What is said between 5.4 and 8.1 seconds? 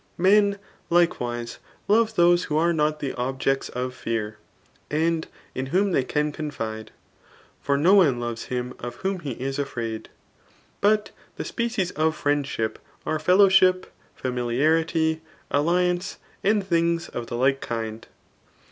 in ^fafom tjiey can confide; for no